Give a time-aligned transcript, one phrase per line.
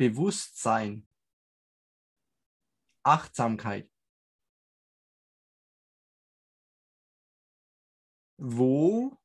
[0.00, 1.06] Bewusstsein,
[3.02, 3.92] Achtsamkeit.
[8.38, 9.18] Wo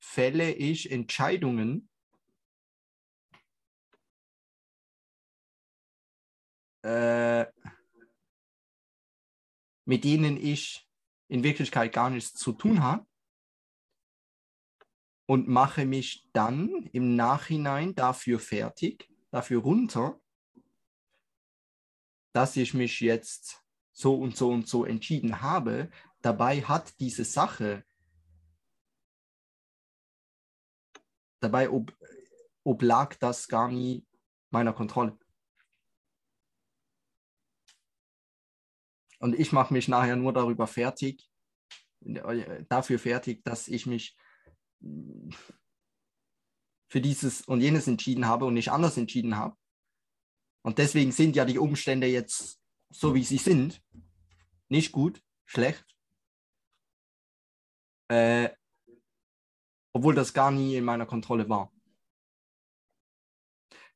[0.00, 1.88] fälle ich Entscheidungen,
[6.82, 7.46] äh,
[9.84, 10.90] mit denen ich
[11.28, 13.06] in Wirklichkeit gar nichts zu tun habe
[15.26, 20.20] und mache mich dann im Nachhinein dafür fertig, dafür runter,
[22.32, 23.62] dass ich mich jetzt
[23.92, 25.90] so und so und so entschieden habe.
[26.20, 27.84] Dabei hat diese Sache,
[31.40, 31.96] dabei ob,
[32.62, 34.06] oblag das gar nie
[34.50, 35.18] meiner Kontrolle.
[39.18, 41.30] Und ich mache mich nachher nur darüber fertig,
[42.04, 44.16] äh, dafür fertig, dass ich mich
[46.92, 49.56] für dieses und jenes entschieden habe und nicht anders entschieden habe.
[50.60, 53.82] Und deswegen sind ja die Umstände jetzt so, wie sie sind.
[54.68, 55.86] Nicht gut, schlecht.
[58.08, 58.50] Äh,
[59.94, 61.72] obwohl das gar nie in meiner Kontrolle war.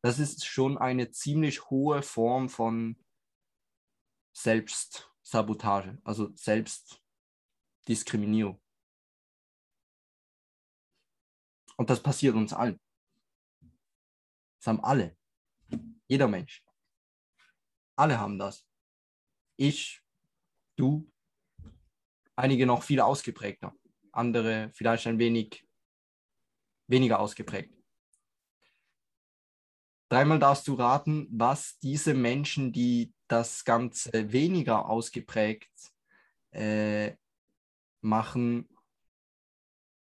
[0.00, 2.96] Das ist schon eine ziemlich hohe Form von
[4.36, 8.60] Selbstsabotage, also Selbstdiskriminierung.
[11.76, 12.78] Und das passiert uns allen.
[14.64, 15.14] Das haben alle.
[16.08, 16.64] Jeder Mensch.
[17.96, 18.66] Alle haben das.
[19.56, 20.02] Ich,
[20.76, 21.12] du,
[22.34, 23.74] einige noch viel ausgeprägter,
[24.10, 25.68] andere vielleicht ein wenig
[26.86, 27.76] weniger ausgeprägt.
[30.08, 35.92] Dreimal darfst du raten, was diese Menschen, die das Ganze weniger ausgeprägt
[36.52, 37.14] äh,
[38.00, 38.66] machen,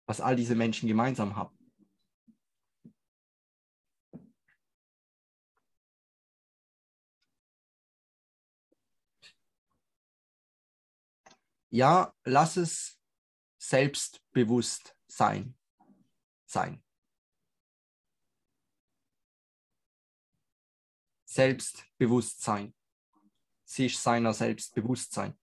[0.06, 1.55] was all diese Menschen gemeinsam haben.
[11.76, 12.98] Ja, lass es
[13.58, 15.58] selbstbewusst sein.
[16.46, 16.82] sein.
[21.26, 22.74] Selbstbewusstsein.
[23.66, 25.38] Sich seiner Selbstbewusstsein.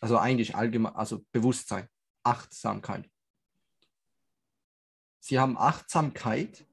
[0.00, 1.86] Also eigentlich allgemein, also Bewusstsein,
[2.22, 3.10] Achtsamkeit.
[5.18, 6.66] Sie haben Achtsamkeit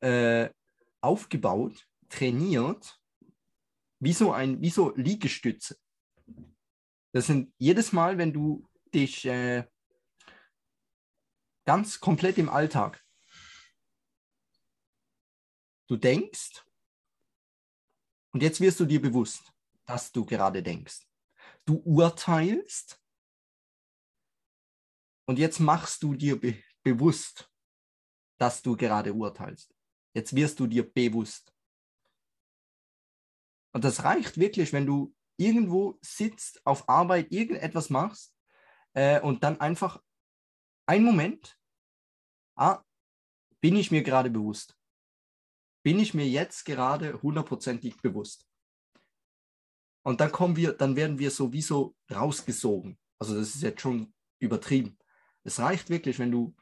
[0.00, 0.50] äh,
[1.00, 3.01] aufgebaut, trainiert,
[4.02, 5.78] wie so ein, wie so Liegestütze.
[7.12, 9.64] Das sind jedes Mal, wenn du dich äh,
[11.64, 13.04] ganz komplett im Alltag,
[15.88, 16.64] du denkst
[18.32, 19.52] und jetzt wirst du dir bewusst,
[19.84, 21.06] dass du gerade denkst
[21.64, 23.00] du urteilst
[25.26, 27.48] und jetzt machst du dir be bewusst,
[28.40, 29.72] dass du gerade urteilst.
[30.14, 31.51] Jetzt wirst du dir bewusst.
[33.72, 38.34] Und das reicht wirklich, wenn du irgendwo sitzt, auf Arbeit irgendetwas machst
[38.94, 40.02] äh, und dann einfach
[40.86, 41.58] ein Moment,
[42.56, 42.82] ah,
[43.60, 44.76] bin ich mir gerade bewusst?
[45.82, 48.46] Bin ich mir jetzt gerade hundertprozentig bewusst?
[50.04, 52.98] Und dann kommen wir, dann werden wir sowieso rausgesogen.
[53.18, 54.98] Also das ist jetzt schon übertrieben.
[55.44, 56.54] Es reicht wirklich, wenn du,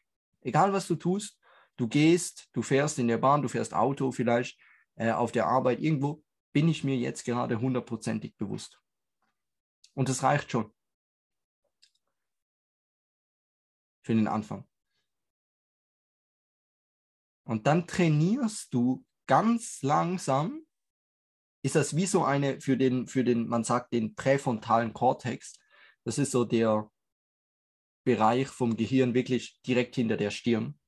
[0.43, 1.39] egal was du tust,
[1.77, 4.59] du gehst, du fährst in der Bahn, du fährst Auto vielleicht,
[4.97, 8.81] äh, auf der Arbeit, irgendwo, bin ich mir jetzt gerade hundertprozentig bewusst.
[9.95, 10.73] Und das reicht schon.
[14.03, 14.67] Für den Anfang.
[17.45, 20.67] Und dann trainierst du ganz langsam
[21.63, 25.59] ist das wie so eine für den, für den, man sagt, den präfrontalen Kortex.
[26.05, 26.91] Das ist so der
[28.05, 30.79] Bereich vom Gehirn wirklich direkt hinter der Stirn.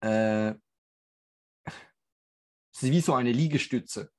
[0.00, 0.54] Äh,
[1.64, 4.12] es ist wie so eine Liegestütze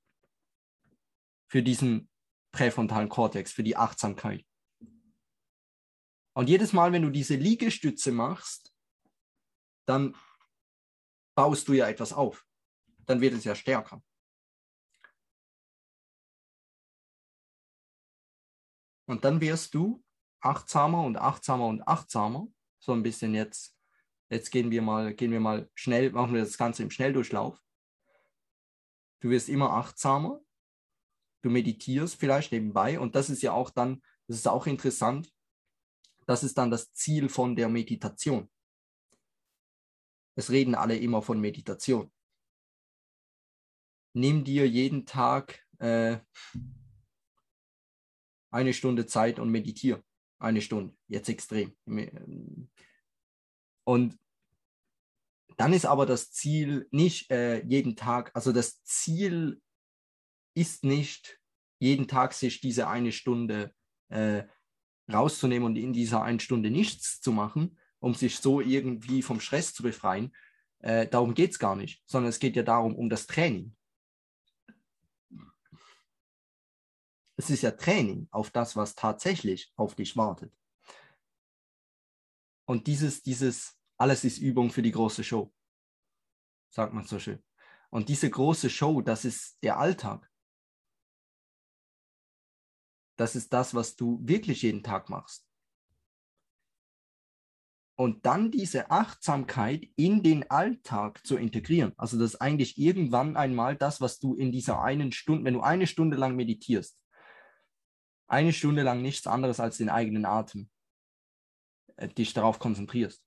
[1.54, 2.10] für diesen
[2.52, 4.44] präfrontalen Kortex, für die Achtsamkeit.
[6.36, 8.74] Und jedes Mal, wenn du diese Liegestütze machst,
[9.86, 10.18] dann
[11.36, 12.44] baust du ja etwas auf.
[13.06, 14.02] Dann wird es ja stärker.
[19.06, 20.04] Und dann wirst du
[20.42, 22.48] achtsamer und achtsamer und achtsamer.
[22.80, 23.78] So ein bisschen jetzt.
[24.32, 27.62] Jetzt gehen wir mal, gehen wir mal schnell, machen wir das Ganze im Schnelldurchlauf.
[29.20, 30.43] Du wirst immer achtsamer.
[31.44, 33.00] Du meditierst vielleicht nebenbei.
[33.00, 35.32] Und das ist ja auch dann, das ist auch interessant.
[36.26, 38.50] Das ist dann das Ziel von der Meditation.
[40.36, 42.12] Es reden alle immer von Meditation.
[44.14, 46.18] Nimm dir jeden Tag äh,
[48.50, 50.04] eine Stunde Zeit und meditiere.
[50.40, 51.76] Eine Stunde, jetzt extrem.
[53.84, 54.18] Und
[55.58, 59.62] dann ist aber das Ziel nicht äh, jeden Tag, also das Ziel
[60.54, 61.40] ist nicht
[61.80, 63.74] jeden Tag sich diese eine Stunde
[64.10, 64.44] äh,
[65.12, 69.74] rauszunehmen und in dieser einen Stunde nichts zu machen, um sich so irgendwie vom Stress
[69.74, 70.34] zu befreien.
[70.80, 73.76] Äh, darum geht es gar nicht, sondern es geht ja darum, um das Training.
[77.36, 80.54] Es ist ja Training auf das, was tatsächlich auf dich wartet.
[82.66, 85.54] Und dieses, dieses, alles ist Übung für die große Show,
[86.70, 87.44] sagt man so schön.
[87.90, 90.30] Und diese große Show, das ist der Alltag.
[93.16, 95.48] Das ist das, was du wirklich jeden Tag machst.
[97.96, 101.94] Und dann diese Achtsamkeit in den Alltag zu integrieren.
[101.96, 105.62] Also das ist eigentlich irgendwann einmal das, was du in dieser einen Stunde, wenn du
[105.62, 107.00] eine Stunde lang meditierst,
[108.28, 110.72] eine Stunde lang nichts anderes als den eigenen Atem,
[111.98, 113.24] äh, dich darauf konzentrierst,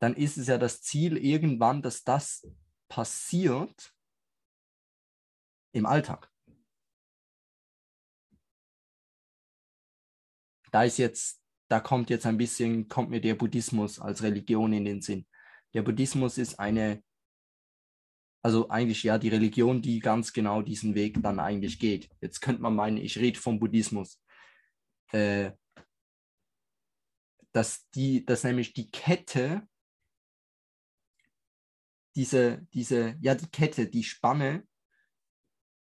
[0.00, 2.44] dann ist es ja das Ziel irgendwann, dass das
[2.88, 3.94] passiert
[5.72, 6.33] im Alltag.
[10.74, 14.84] Da ist jetzt, da kommt jetzt ein bisschen, kommt mir der Buddhismus als Religion in
[14.84, 15.24] den Sinn.
[15.72, 17.00] Der Buddhismus ist eine,
[18.42, 22.10] also eigentlich ja die Religion, die ganz genau diesen Weg dann eigentlich geht.
[22.20, 24.20] Jetzt könnte man meinen, ich rede vom Buddhismus.
[25.12, 25.52] Äh,
[27.52, 29.68] dass die, dass nämlich die Kette,
[32.16, 34.66] diese, diese, ja, die Kette, die Spanne,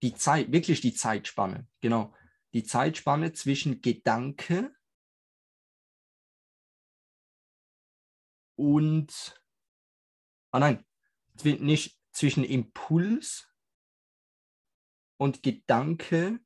[0.04, 2.14] die Zeit, wirklich die Zeitspanne, genau,
[2.56, 4.74] die Zeitspanne zwischen Gedanke
[8.58, 9.44] und,
[10.52, 10.86] ah nein,
[11.44, 13.54] nicht zwischen Impuls
[15.18, 16.40] und Gedanke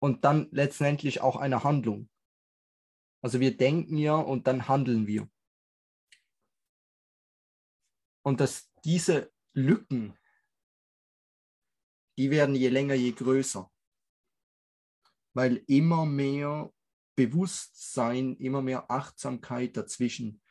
[0.00, 2.10] und dann letztendlich auch eine Handlung.
[3.22, 5.30] Also wir denken ja und dann handeln wir.
[8.24, 10.18] Und dass diese Lücken
[12.18, 13.70] die werden je länger, je größer.
[15.34, 16.72] Weil immer mehr
[17.14, 20.42] Bewusstsein, immer mehr Achtsamkeit dazwischen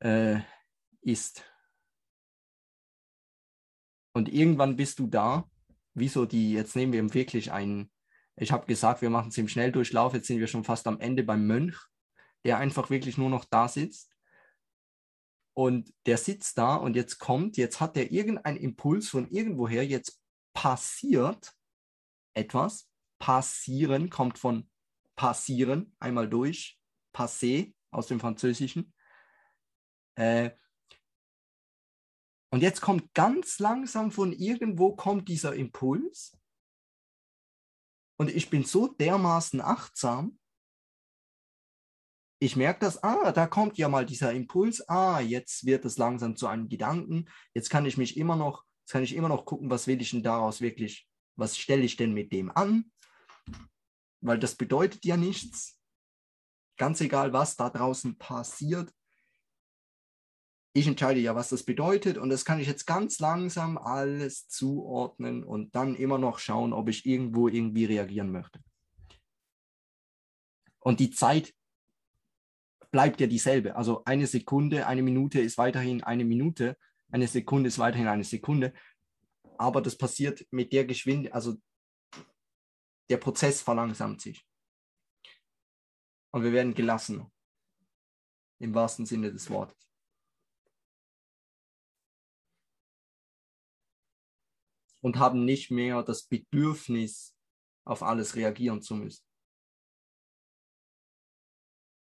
[0.00, 0.40] äh,
[1.00, 1.44] ist.
[4.12, 5.50] Und irgendwann bist du da,
[5.94, 7.90] wieso die, jetzt nehmen wir wirklich einen,
[8.36, 11.24] ich habe gesagt, wir machen es im Schnelldurchlauf, jetzt sind wir schon fast am Ende
[11.24, 11.76] beim Mönch,
[12.44, 14.13] der einfach wirklich nur noch da sitzt
[15.54, 20.20] und der sitzt da und jetzt kommt, jetzt hat er irgendeinen Impuls von irgendwoher, jetzt
[20.52, 21.54] passiert
[22.34, 22.90] etwas.
[23.20, 24.68] Passieren kommt von
[25.16, 26.78] passieren, einmal durch,
[27.14, 28.92] passé aus dem Französischen.
[30.16, 30.50] Äh,
[32.50, 36.36] und jetzt kommt ganz langsam von irgendwo kommt dieser Impuls.
[38.16, 40.38] Und ich bin so dermaßen achtsam,
[42.44, 46.36] ich merke das, ah, da kommt ja mal dieser Impuls, ah, jetzt wird es langsam
[46.36, 47.24] zu einem Gedanken,
[47.54, 50.10] jetzt kann ich mich immer noch, jetzt kann ich immer noch gucken, was will ich
[50.10, 52.92] denn daraus wirklich, was stelle ich denn mit dem an?
[54.20, 55.80] Weil das bedeutet ja nichts.
[56.76, 58.92] Ganz egal, was da draußen passiert.
[60.74, 65.44] Ich entscheide ja, was das bedeutet und das kann ich jetzt ganz langsam alles zuordnen
[65.44, 68.60] und dann immer noch schauen, ob ich irgendwo irgendwie reagieren möchte.
[70.80, 71.54] Und die Zeit
[72.94, 73.74] bleibt ja dieselbe.
[73.74, 76.78] Also eine Sekunde, eine Minute ist weiterhin eine Minute,
[77.10, 78.72] eine Sekunde ist weiterhin eine Sekunde.
[79.58, 81.56] Aber das passiert mit der Geschwindigkeit, also
[83.10, 84.46] der Prozess verlangsamt sich.
[86.30, 87.28] Und wir werden gelassener.
[88.60, 89.90] Im wahrsten Sinne des Wortes.
[95.00, 97.36] Und haben nicht mehr das Bedürfnis,
[97.84, 99.23] auf alles reagieren zu müssen.